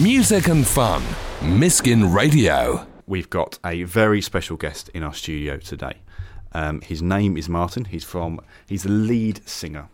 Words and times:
Music 0.00 0.48
and 0.48 0.66
fun. 0.66 1.02
Miskin 1.42 2.14
Radio. 2.14 2.86
We've 3.06 3.28
got 3.28 3.58
a 3.64 3.82
very 3.82 4.22
special 4.22 4.56
guest 4.56 4.88
in 4.94 5.02
our 5.02 5.12
studio 5.12 5.58
today. 5.58 5.98
Um, 6.52 6.80
his 6.80 7.02
name 7.02 7.36
is 7.36 7.48
Martin. 7.48 7.84
He's 7.86 8.04
from 8.04 8.40
he's 8.66 8.84
the 8.84 8.90
lead 8.90 9.46
singer 9.46 9.88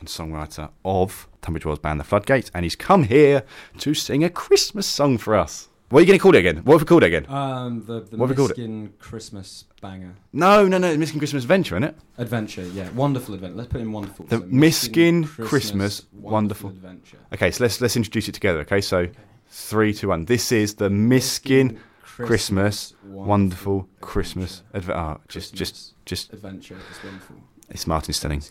and 0.00 0.08
songwriter 0.08 0.70
of 0.84 1.28
Tunbridge 1.42 1.66
Wells 1.66 1.78
band 1.78 2.00
The 2.00 2.04
Floodgates, 2.04 2.50
and 2.54 2.64
he's 2.64 2.74
come 2.74 3.04
here 3.04 3.44
to 3.78 3.94
sing 3.94 4.24
a 4.24 4.30
Christmas 4.30 4.86
song 4.86 5.18
for 5.18 5.36
us. 5.36 5.68
What 5.90 5.98
are 5.98 6.02
you 6.02 6.06
going 6.06 6.18
to 6.18 6.22
call 6.22 6.34
it 6.34 6.38
again? 6.38 6.56
What 6.64 6.74
have 6.74 6.82
we 6.82 6.86
called 6.86 7.04
it 7.04 7.14
again? 7.14 7.26
Um, 7.28 7.84
the 7.86 8.00
the 8.00 8.16
What 8.16 8.28
have 8.28 8.36
we 8.36 8.36
called 8.36 8.50
it? 8.52 8.56
Miskin 8.58 8.92
Christmas 8.98 9.64
banger 9.80 10.14
No, 10.32 10.66
no, 10.66 10.78
no. 10.78 10.96
Miskin 10.96 11.18
Christmas 11.18 11.44
Adventure, 11.44 11.76
isn't 11.76 11.84
it? 11.84 11.96
adventure. 12.18 12.62
Yeah, 12.62 12.88
wonderful 12.90 13.34
adventure. 13.34 13.56
Let's 13.56 13.68
put 13.68 13.80
in 13.82 13.92
wonderful. 13.92 14.24
The 14.26 14.38
So 14.38 14.42
Miskin 14.46 15.24
Christmas 15.26 16.06
Wonderful- 16.12 16.70
adventure. 16.70 17.18
Okay, 17.32 17.50
so 17.52 17.62
let's 17.62 17.80
let's 17.80 17.96
introduce 17.96 18.28
it 18.28 18.32
together. 18.32 18.60
Okay, 18.60 18.80
so 18.80 19.06
three, 19.54 19.94
two, 19.94 20.08
one. 20.08 20.24
This 20.24 20.50
is 20.50 20.74
the 20.74 20.90
Miskin 20.90 21.78
Christmas 22.02 22.94
Wonderful 23.04 23.88
Christmas 24.00 24.62
Adventure. 24.72 24.98
Oh, 24.98 25.14
ah, 25.14 25.18
just 25.28 25.54
just 25.54 25.94
just 26.04 26.32
adventure. 26.32 26.76
It's 26.90 27.04
wonderful. 27.04 27.36
it's 27.70 27.86
Martin 27.86 28.12
Stenning. 28.12 28.42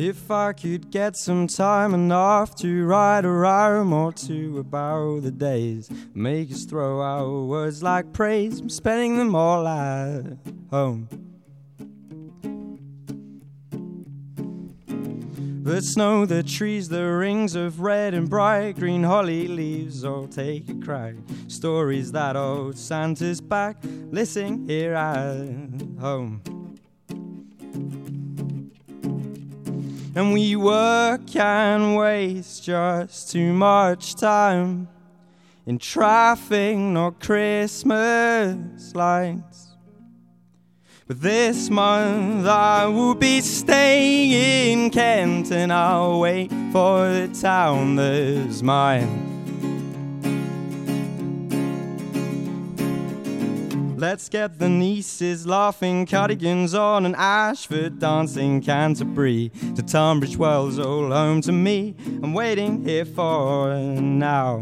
If 0.00 0.30
I 0.30 0.52
could 0.52 0.92
get 0.92 1.16
some 1.16 1.48
time 1.48 1.92
enough 1.92 2.54
to 2.58 2.86
write 2.86 3.24
a 3.24 3.30
rhyme 3.32 3.92
or 3.92 4.12
two 4.12 4.60
about 4.60 5.24
the 5.24 5.32
days, 5.32 5.90
make 6.14 6.52
us 6.52 6.64
throw 6.66 7.02
out 7.02 7.48
words 7.48 7.82
like 7.82 8.12
praise, 8.12 8.60
I'm 8.60 8.70
spending 8.70 9.16
them 9.16 9.34
all 9.34 9.66
at 9.66 10.38
home. 10.70 11.08
The 15.64 15.82
snow, 15.82 16.26
the 16.26 16.44
trees, 16.44 16.88
the 16.88 17.02
rings 17.02 17.56
of 17.56 17.80
red 17.80 18.14
and 18.14 18.30
bright 18.30 18.76
green 18.76 19.02
holly 19.02 19.48
leaves 19.48 20.04
all 20.04 20.28
take 20.28 20.68
a 20.68 20.74
crack. 20.74 21.16
Stories 21.48 22.12
that 22.12 22.36
old 22.36 22.78
Santa's 22.78 23.40
back, 23.40 23.78
listen 24.12 24.68
here 24.68 24.94
at 24.94 25.48
home. 26.00 26.40
And 30.18 30.32
we 30.32 30.56
work 30.56 31.36
and 31.36 31.94
waste 31.94 32.64
just 32.64 33.30
too 33.30 33.52
much 33.52 34.16
time 34.16 34.88
in 35.64 35.78
traffic, 35.78 36.76
not 36.76 37.20
Christmas 37.20 38.96
lights. 38.96 39.76
But 41.06 41.20
this 41.20 41.70
month 41.70 42.48
I 42.48 42.86
will 42.86 43.14
be 43.14 43.40
staying 43.40 44.32
in 44.32 44.90
Kent 44.90 45.52
and 45.52 45.72
I'll 45.72 46.18
wait 46.18 46.50
for 46.72 47.08
the 47.08 47.28
town 47.40 47.94
that's 47.94 48.60
mine. 48.60 49.37
Let's 53.98 54.28
get 54.28 54.60
the 54.60 54.68
nieces 54.68 55.44
laughing, 55.44 56.06
cardigans 56.06 56.72
on, 56.72 57.04
and 57.04 57.16
Ashford 57.16 57.98
dancing 57.98 58.60
Canterbury 58.60 59.50
to 59.74 59.82
Tunbridge 59.82 60.36
Wells, 60.36 60.78
all 60.78 61.10
home 61.10 61.40
to 61.40 61.50
me. 61.50 61.96
I'm 62.22 62.32
waiting 62.32 62.84
here 62.84 63.04
for 63.04 63.74
now. 63.74 64.60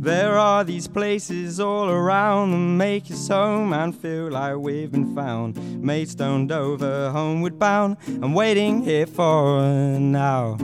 There 0.00 0.36
are 0.36 0.64
these 0.64 0.88
places 0.88 1.60
all 1.60 1.88
around 1.88 2.50
that 2.50 2.56
make 2.56 3.08
us 3.12 3.28
home 3.28 3.72
and 3.72 3.96
feel 3.96 4.32
like 4.32 4.56
we've 4.56 4.90
been 4.90 5.14
found. 5.14 5.80
Maidstone, 5.80 6.48
Dover, 6.48 7.12
homeward 7.12 7.60
bound. 7.60 7.98
I'm 8.20 8.34
waiting 8.34 8.82
here 8.82 9.06
for 9.06 9.62
now. 9.62 10.56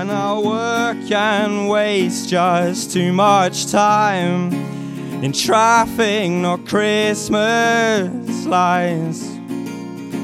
And 0.00 0.10
I'll 0.10 0.42
work 0.42 1.10
and 1.10 1.68
waste 1.68 2.30
just 2.30 2.90
too 2.90 3.12
much 3.12 3.70
time 3.70 4.50
in 5.22 5.30
traffic, 5.30 6.30
not 6.30 6.66
Christmas 6.66 8.46
lights. 8.46 9.28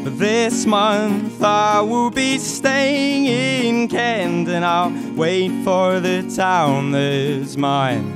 But 0.02 0.18
this 0.18 0.64
month 0.64 1.42
I 1.42 1.82
will 1.82 2.10
be 2.10 2.38
staying 2.38 3.26
in 3.26 3.88
Kent 3.88 4.48
and 4.48 4.64
I'll 4.64 4.94
wait 5.14 5.52
for 5.62 6.00
the 6.00 6.22
town 6.34 6.92
that's 6.92 7.58
mine. 7.58 8.06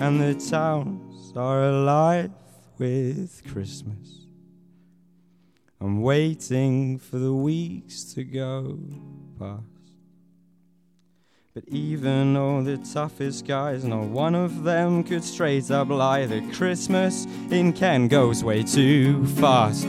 And 0.00 0.20
the 0.20 0.34
towns 0.48 1.32
are 1.34 1.64
alive 1.64 2.30
with 2.78 3.42
Christmas. 3.52 4.27
I'm 5.80 6.02
waiting 6.02 6.98
for 6.98 7.18
the 7.18 7.32
weeks 7.32 8.02
to 8.14 8.24
go 8.24 8.80
past. 9.38 9.62
But 11.54 11.68
even 11.68 12.36
all 12.36 12.62
the 12.62 12.78
toughest 12.78 13.46
guys, 13.46 13.84
not 13.84 14.06
one 14.06 14.34
of 14.34 14.64
them 14.64 15.04
could 15.04 15.22
straight 15.22 15.70
up 15.70 15.88
lie 15.88 16.26
that 16.26 16.52
Christmas 16.52 17.26
in 17.50 17.72
Kent 17.72 18.10
goes 18.10 18.42
way 18.42 18.64
too 18.64 19.24
fast. 19.26 19.86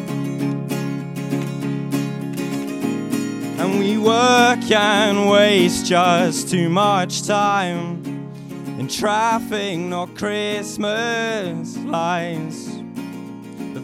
And 3.58 3.80
we 3.80 3.98
work 3.98 4.70
and 4.72 5.28
waste 5.28 5.88
just 5.88 6.50
too 6.50 6.70
much 6.70 7.24
time 7.24 8.04
in 8.80 8.88
traffic, 8.88 9.80
not 9.80 10.16
Christmas 10.16 11.78
lights. 11.78 12.79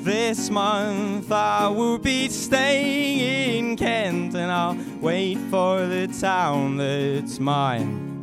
This 0.05 0.51
month 0.51 1.31
I 1.31 1.67
will 1.67 1.97
be 1.97 2.29
staying 2.29 3.71
in 3.71 3.75
Kent 3.75 4.35
and 4.35 4.51
I'll 4.51 4.77
wait 5.01 5.39
for 5.49 5.87
the 5.87 6.05
town 6.21 6.77
that's 6.77 7.39
mine. 7.39 8.21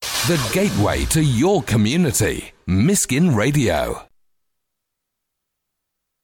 The 0.00 0.50
gateway 0.52 1.06
to 1.06 1.20
your 1.20 1.64
community. 1.64 2.52
Miskin 2.68 3.34
Radio. 3.34 4.06